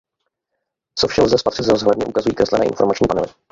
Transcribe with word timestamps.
Co 0.95 1.07
vše 1.07 1.21
lze 1.23 1.37
spatřit 1.37 1.65
z 1.65 1.69
rozhledny 1.69 2.05
ukazují 2.05 2.35
kreslené 2.35 2.65
informační 2.65 3.07
panely. 3.07 3.27